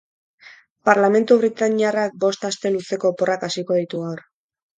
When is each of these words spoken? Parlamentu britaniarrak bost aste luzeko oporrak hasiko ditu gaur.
Parlamentu 0.87 1.37
britaniarrak 1.43 2.15
bost 2.25 2.49
aste 2.49 2.73
luzeko 2.79 3.13
oporrak 3.15 3.47
hasiko 3.51 3.79
ditu 3.83 4.03
gaur. 4.09 4.27